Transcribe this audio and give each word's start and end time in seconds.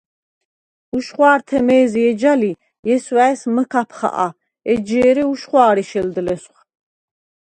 უშხვა̄რთე 0.97 1.59
მე̄ზი 1.67 2.01
ეჯა 2.11 2.33
ლი, 2.39 2.51
ჲესვა̄̈ჲს 2.87 3.41
მჷქაფ 3.55 3.89
ხაყა, 3.97 4.27
ეჯჟ’ 4.71 4.89
ე̄რე 5.09 5.23
უშხვა̄რი 5.31 5.83
შელდ 5.89 6.17
ლესვხ. 6.25 6.57